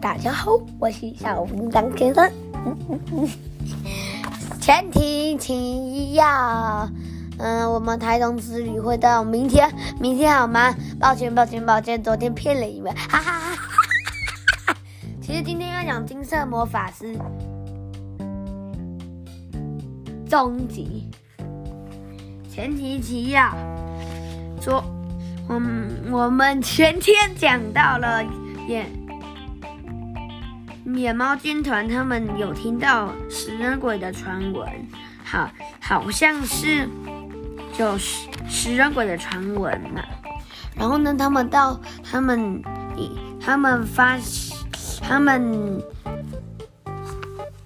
[0.00, 2.32] 大家好，我是小叮当先生。
[4.58, 6.88] 前提提要，
[7.36, 10.74] 嗯，我们台东之旅会到明天，明天好吗？
[10.98, 13.56] 抱歉，抱歉，抱歉，昨天骗了你们，哈哈哈
[14.66, 14.76] 哈。
[15.20, 17.14] 其实今天要讲金色魔法师
[20.26, 21.10] 终极。
[22.50, 23.54] 前提提要，
[24.62, 24.82] 说，
[25.50, 28.24] 嗯，我们前天讲到了
[28.66, 28.99] 演。
[30.96, 34.68] 野猫军团他们有听到食人鬼的传闻，
[35.24, 35.50] 好，
[35.80, 36.88] 好像是
[37.76, 40.02] 就是食人鬼的传闻嘛。
[40.76, 42.62] 然后呢，他们到他们，
[43.40, 44.18] 他们发，
[45.02, 45.82] 他们，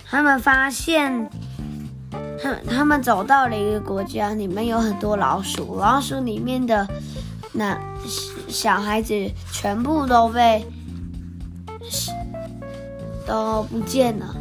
[0.08, 1.30] 他们发现，
[2.42, 6.88] 他他们走到了一个国家，里面有很多老鼠，老鼠里面的
[7.52, 7.78] 那
[8.48, 9.14] 小孩子
[9.52, 10.66] 全部都被。
[13.26, 14.36] 都不见了。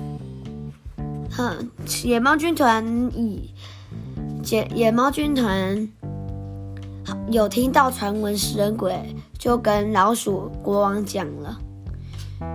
[1.31, 1.69] 哼，
[2.03, 3.49] 野猫军团以
[4.45, 5.89] 野野猫军团
[7.29, 11.57] 有听到传闻食人鬼，就跟老鼠国王讲了。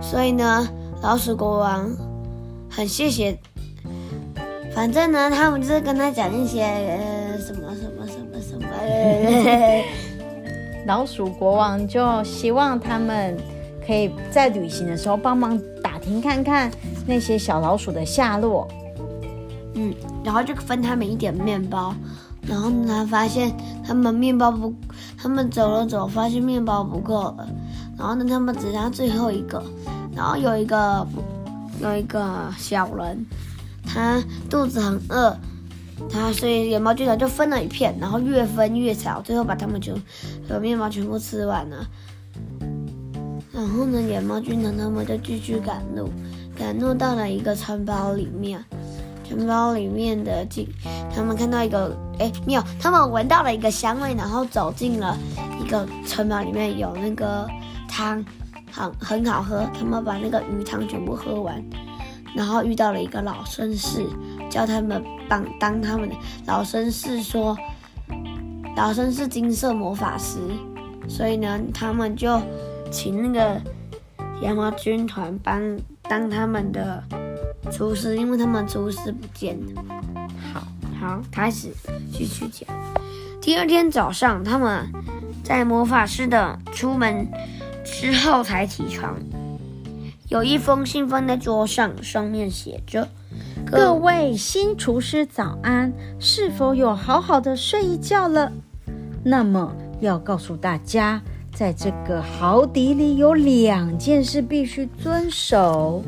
[0.01, 0.67] 所以呢，
[1.01, 1.89] 老鼠国王
[2.69, 3.37] 很谢谢。
[4.73, 8.67] 反正呢，他们就是跟他讲一些呃什么什么什么什么。
[8.79, 9.83] 呃、
[10.87, 13.35] 老鼠国王就希望他们
[13.85, 15.59] 可以在旅行的时候帮忙。
[16.09, 16.71] 您看看
[17.05, 18.67] 那些小老鼠的下落，
[19.75, 19.93] 嗯，
[20.23, 21.93] 然后就分他们一点面包，
[22.41, 24.73] 然后呢，发现他们面包不，
[25.15, 27.47] 他们走了走，发现面包不够了，
[27.95, 29.63] 然后呢，他们只剩最后一个，
[30.15, 31.05] 然后有一个
[31.79, 33.23] 有一个小人，
[33.85, 35.37] 他肚子很饿，
[36.11, 39.93] 他所以野猫军团就分了一片，然后越分越少，最后把他们全
[40.47, 41.85] 把面包全部吃完了。
[43.59, 46.09] 然后呢，野猫军团他们就继续赶路，
[46.57, 48.63] 赶路到了一个城堡里面。
[49.27, 50.65] 城堡里面的进，
[51.13, 55.17] 他们看到一个，哎，没有，他们闻到了一个香味，然后走进了
[55.61, 57.45] 一个城堡里面，有那个
[57.89, 58.23] 汤，
[58.71, 59.69] 很很好喝。
[59.77, 61.61] 他们把那个鱼汤全部喝完，
[62.33, 64.05] 然后遇到了一个老绅士，
[64.49, 66.15] 叫他们帮当他们的
[66.47, 67.57] 老绅士说，
[68.77, 70.39] 老绅士金色魔法师，
[71.09, 72.41] 所以呢，他们就。
[72.91, 73.61] 请那个
[74.41, 75.61] 羊毛军团帮
[76.03, 77.03] 当他们的
[77.71, 79.83] 厨师，因为他们厨师不见了。
[80.53, 80.67] 好，
[80.99, 81.69] 好，开始
[82.11, 82.67] 继续讲。
[83.39, 84.87] 第二天早上，他们
[85.43, 87.27] 在魔法师的出门
[87.83, 89.17] 之后才起床。
[90.27, 93.07] 有一封信放在桌上，上面写着
[93.65, 98.51] ：“各位新厨师早安，是否有好好的睡一觉了？
[99.23, 101.21] 那么要告诉大家。”
[101.53, 106.01] 在这个豪邸里有两件事必须遵守：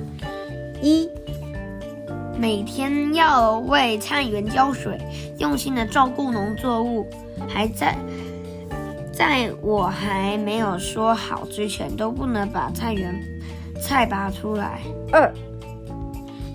[0.81, 1.09] 一，
[2.37, 4.97] 每天要为菜园浇水，
[5.39, 7.05] 用心的照顾农作物；
[7.49, 7.97] 还在，
[9.11, 13.13] 在我还没有说好之前，都不能把菜园
[13.81, 14.79] 菜拔出来。
[15.11, 15.33] 二，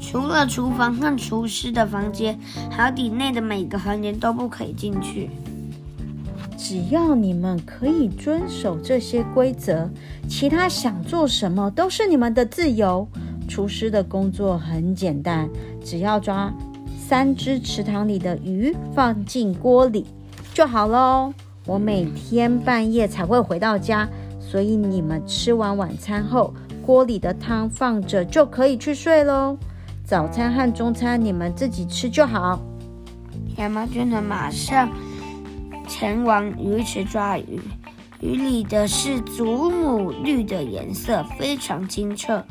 [0.01, 2.39] 除了厨房和厨师的房间，
[2.71, 5.29] 豪邸内的每个房间都不可以进去。
[6.69, 9.89] 只要你们可以遵守这些规则，
[10.29, 13.07] 其他想做什么都是你们的自由。
[13.47, 15.49] 厨师的工作很简单，
[15.85, 16.53] 只要抓
[16.99, 20.07] 三只池塘里的鱼放进锅里
[20.53, 21.33] 就好喽。
[21.67, 24.09] 我每天半夜才会回到家，
[24.41, 26.53] 所以你们吃完晚餐后，
[26.85, 29.57] 锅里的汤放着就可以去睡喽。
[30.05, 32.61] 早餐和中餐你们自己吃就好。
[33.57, 34.91] 野猫军团马上。
[35.87, 37.61] 前往鱼池抓鱼，
[38.21, 42.45] 鱼里的是祖母绿的颜色，非常清澈，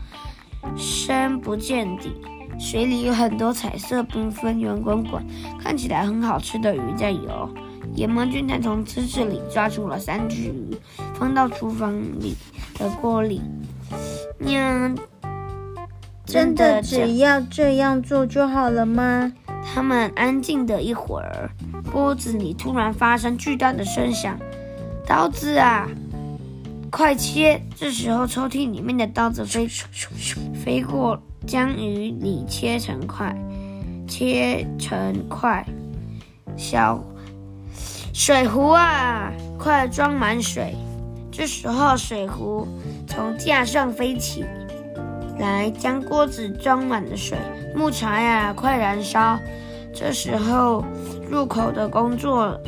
[0.77, 2.15] 深不见底。
[2.57, 5.21] 水里有很多彩色缤纷、圆滚滚，
[5.59, 7.49] 看起来很好吃的鱼在游。
[7.93, 10.77] 野猫军团从池子里抓出了三只鱼，
[11.15, 12.35] 放到厨房里
[12.79, 13.41] 的锅里。
[14.39, 14.95] 娘！
[16.25, 19.31] 真的只要这样做就好了吗？
[19.63, 21.49] 他们安静的一会儿，
[21.91, 24.37] 锅子里突然发生巨大的声响。
[25.07, 25.87] 刀子啊，
[26.89, 27.61] 快切！
[27.75, 29.67] 这时候抽屉里面的刀子飞
[30.53, 33.35] 飞过，将鱼里切成块，
[34.07, 35.65] 切成块。
[36.57, 37.03] 小
[38.13, 40.73] 水壶啊，快装满水！
[41.31, 42.65] 这时候水壶
[43.05, 44.45] 从架上飞起
[45.37, 47.37] 来，将锅子装满了水。
[47.75, 49.37] 木柴呀，快燃烧！
[49.95, 50.83] 这时候，
[51.31, 52.59] 入口的工作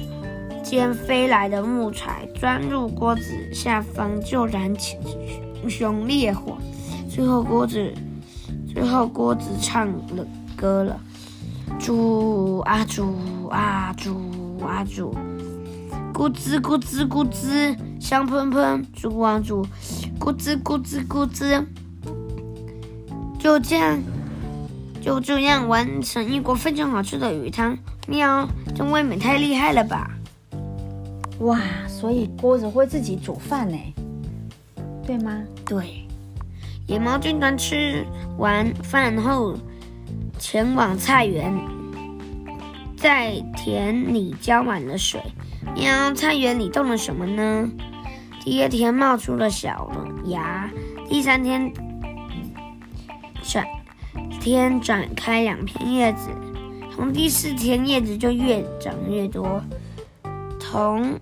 [0.63, 4.97] 间飞来的木材钻入锅子下方，就燃起
[5.61, 6.57] 熊熊烈火。
[7.09, 7.93] 最后锅子，
[8.73, 10.25] 最后锅子唱了
[10.55, 10.97] 歌了，
[11.77, 13.13] 煮啊煮
[13.51, 14.15] 啊煮
[14.65, 15.13] 啊煮，
[16.13, 19.67] 咕滋咕滋咕滋，香喷喷，煮啊煮，
[20.17, 21.61] 咕滋咕滋咕滋，
[23.37, 23.99] 就这样，
[25.07, 27.77] 就这样完成一锅非常好吃的鱼汤。
[28.09, 28.45] 喵，
[28.75, 30.11] 这未免太厉害了吧！
[31.39, 33.77] 哇，所以锅子会自己煮饭呢，
[35.05, 35.41] 对吗？
[35.65, 36.05] 对。
[36.87, 38.05] 野猫军团吃
[38.37, 39.55] 完饭后，
[40.37, 41.57] 前往菜园，
[42.97, 45.21] 在田里浇满了水。
[45.73, 47.69] 喵，菜园里种了什么呢？
[48.43, 49.89] 第二天冒出了小
[50.25, 50.69] 芽，
[51.07, 51.71] 第三天
[53.41, 53.65] 展
[54.47, 56.29] 天展开两片叶子，
[56.95, 59.61] 从第四天叶子就越长越多，
[60.57, 61.19] 同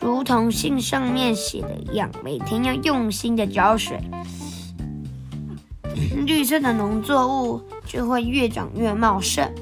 [0.00, 3.98] 如同信上面写的一样，每天要用心的浇水。
[6.24, 9.52] 绿色的农作物就会越长越茂盛。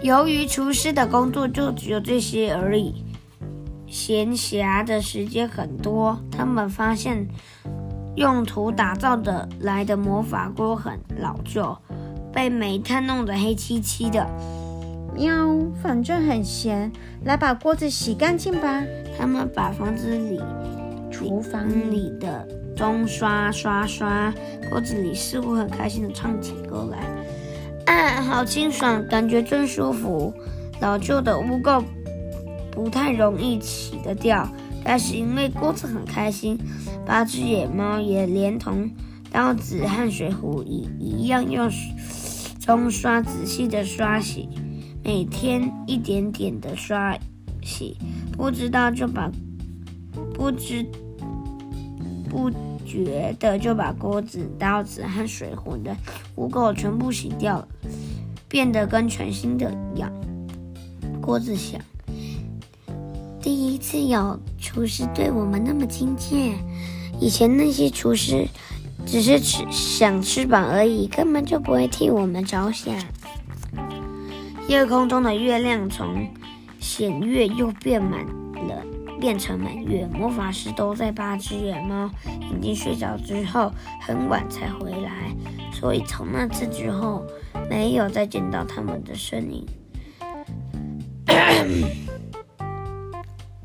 [0.00, 3.04] 由于厨师的工作就只有这些而已，
[3.86, 6.18] 闲暇的时间很多。
[6.30, 7.28] 他们发现
[8.16, 11.76] 用土打造的来的魔法锅很老旧，
[12.32, 14.26] 被煤炭弄得黑漆漆的。
[15.14, 15.32] 喵，
[15.82, 16.90] 反正很闲，
[17.24, 18.82] 来把锅子洗干净吧。
[19.18, 20.40] 他们把房子里、
[21.10, 22.46] 厨房里的。
[22.76, 24.34] 钟刷刷刷，
[24.68, 27.06] 锅子里似乎很开心地唱起歌来。
[27.86, 30.34] 啊，好清爽，感觉真舒服。
[30.80, 31.80] 老旧的污垢
[32.72, 34.48] 不太容易洗得掉，
[34.84, 36.58] 但是因为锅子很开心，
[37.06, 38.90] 八只野猫也连同
[39.30, 41.70] 刀子和水壶一一样用
[42.60, 44.48] 钟刷仔细的刷洗，
[45.02, 47.18] 每天一点点的刷
[47.62, 47.96] 洗，
[48.32, 49.30] 不知道就把
[50.34, 50.86] 不知。
[52.26, 52.50] 不
[52.84, 55.96] 觉的就把锅子、刀子和水壶的
[56.34, 57.68] 污垢全部洗掉了，
[58.48, 60.12] 变得跟全新的一样。
[61.22, 61.80] 锅子想：
[63.44, 66.54] 第一次有厨师对我们那么亲切，
[67.20, 68.48] 以前那些厨师
[69.04, 72.94] 只是吃想吃饱而已，根本就不会替我们着想。
[74.66, 76.26] 夜空中的月亮从
[76.80, 78.82] 显月又变满了。
[79.20, 82.10] 变成满月，魔法师都在八只野猫
[82.50, 83.70] 已经睡着之后
[84.00, 85.34] 很晚才回来，
[85.70, 87.22] 所以从那次之后
[87.68, 89.66] 没有再见到他们的身影。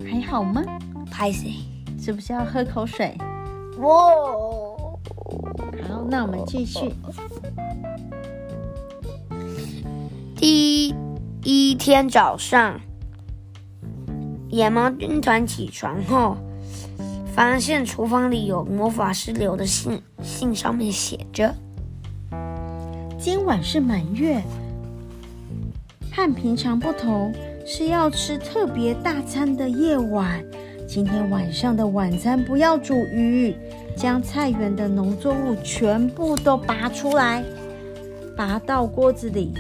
[0.10, 0.64] 还好吗？
[1.12, 1.54] 拍谁，
[2.00, 3.16] 是不是要喝口水？
[3.78, 3.88] 哇！
[5.88, 6.92] 好，那我们继续。
[10.36, 10.96] 第
[11.44, 12.80] 一天早上。
[14.50, 16.36] 野猫军团起床后，
[17.36, 21.54] 发现厨房里有魔法师留的信，信上面写着
[23.20, 24.42] ：“今晚是满月，
[26.12, 27.32] 和平常不同，
[27.72, 30.44] 是要吃特别大餐的夜晚。
[30.88, 33.56] 今天晚上的晚餐不要煮鱼，
[33.96, 37.44] 将菜园的农作物全部都拔出来，
[38.36, 39.54] 拔到锅子里，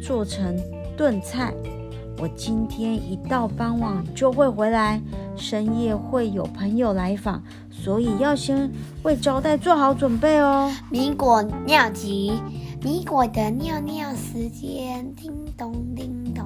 [0.00, 0.56] 做成
[0.96, 1.52] 炖菜。”
[2.18, 5.02] 我今天一到傍晚就会回来，
[5.34, 8.70] 深夜会有朋友来访，所以要先
[9.02, 10.72] 为招待做好准备哦。
[10.88, 12.32] 米果尿急，
[12.80, 16.44] 米果的尿尿时间，叮咚叮咚。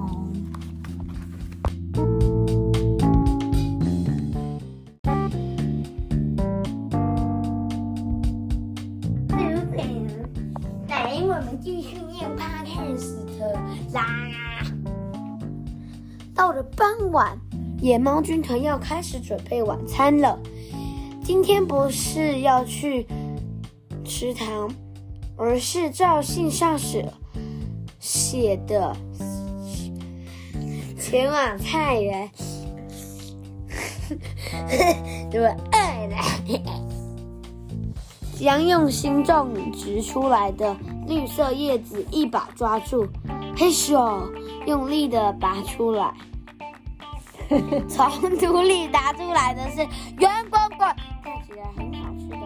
[11.81, 13.15] 继续念 Podcast
[13.91, 14.05] 啦。
[16.35, 17.35] 到了傍晚，
[17.79, 20.37] 野猫军团要开始准备晚餐了。
[21.23, 23.07] 今天不是要去
[24.05, 24.71] 池塘，
[25.35, 27.11] 而是照信上写
[27.99, 28.95] 写的，
[30.99, 32.29] 前往菜园。
[35.31, 36.61] 对，爱的，
[38.39, 40.77] 将用心种植出来的
[41.11, 43.05] 绿色叶子一把抓住，
[43.57, 44.31] 嘿咻，
[44.65, 46.13] 用力的拔出来。
[47.89, 49.79] 从土里拿出来的是
[50.19, 50.87] 圆滚滚、
[51.21, 52.37] 看起来很好吃的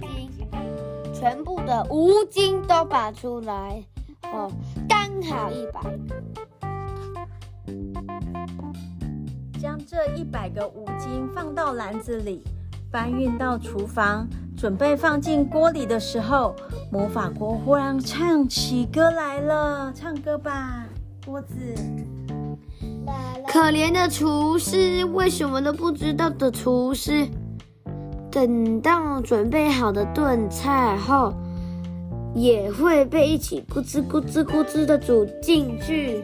[0.00, 0.28] 金，
[1.14, 3.84] 全部的五斤都拔出来，
[4.32, 4.50] 哦，
[4.88, 6.20] 刚好一百个。
[9.60, 12.42] 将这一百个五金放到篮子里，
[12.90, 14.26] 搬运到厨房，
[14.62, 16.54] 准备放进锅里的时候，
[16.92, 20.86] 魔法锅忽然唱起歌来了，唱歌吧。
[21.26, 21.56] 锅子，
[23.48, 27.26] 可怜的厨师，为什么都不知道的厨师？
[28.30, 31.34] 等到准备好的炖菜后，
[32.32, 36.22] 也会被一起咕吱咕吱咕吱的煮进去。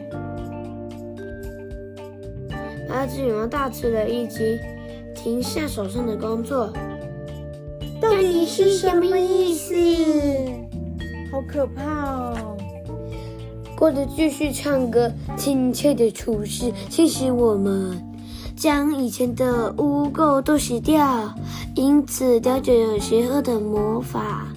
[2.89, 4.57] 阿智与大吃了一惊，
[5.13, 6.71] 停下手上的工作。
[8.09, 9.75] 到底是什么意思？
[11.31, 11.83] 好可怕
[12.31, 12.57] 哦！
[13.77, 18.01] 过着继续唱歌，亲切的厨师提醒我们，
[18.57, 21.31] 将以前的污垢都洗掉，
[21.75, 24.47] 因此叼着有邪恶的魔法。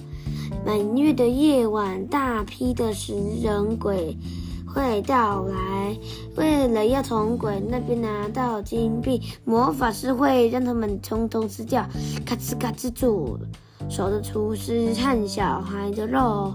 [0.65, 4.17] 满月的夜晚，大批的食人鬼
[4.73, 5.97] 会到来。
[6.35, 11.87] 为了要从鬼那边拿到金币，魔法师会让他们通通吃掉，
[12.25, 13.37] 咔吱咔吱煮
[13.89, 16.53] 熟的厨师和小孩的肉。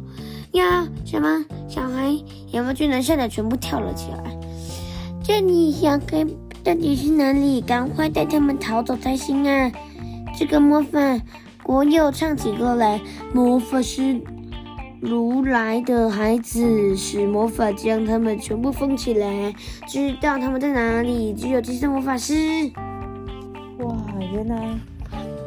[0.52, 2.10] 呀，什么小孩？
[2.50, 4.37] 有没有居然吓得全部跳了起来？
[5.22, 6.26] 这里小孩
[6.64, 7.60] 到底是哪里？
[7.60, 9.70] 赶快带他们逃走才行啊！
[10.38, 10.98] 这个魔法
[11.62, 13.00] 国又唱起歌来，
[13.32, 14.20] 魔法师。
[15.00, 19.55] 如来的孩子使魔法将他们全部封起来，
[19.87, 22.35] 知道他们在哪里，只有这些魔法师。
[23.78, 23.97] 哇，
[24.33, 24.76] 原来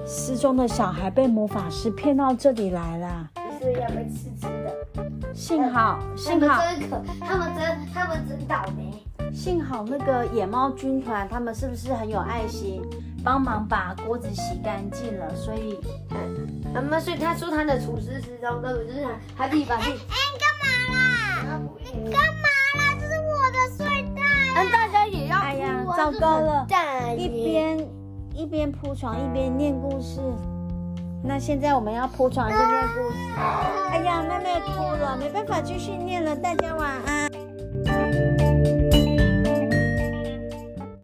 [0.08, 3.29] 失踪的小孩被魔法师骗到这里来了，
[3.62, 5.34] 是要被吃吃的。
[5.34, 9.03] 幸好，幸好，他们真可，他们真，他们真倒霉。
[9.34, 12.81] 幸好那个野猫军团，他们是不是很有爱心，
[13.23, 15.35] 帮忙把锅子洗干净了？
[15.35, 19.05] 所以，嗯，他们所以他说他的厨师失踪，根本就是
[19.37, 19.97] 他自己把自己。
[20.09, 21.61] 哎，你干嘛啦？
[21.93, 22.47] 你干嘛
[22.77, 22.95] 啦？
[22.99, 24.21] 这是我的睡袋。
[24.55, 25.37] 嗯大家也要。
[25.37, 26.67] 哎呀，糟糕了！
[27.17, 27.87] 一边
[28.33, 30.19] 一边铺床一边念故事。
[31.23, 33.17] 那现在我们要铺床就念故事。
[33.91, 36.35] 哎呀，妹妹哭了，没办法继续念了。
[36.35, 37.30] 大家晚安。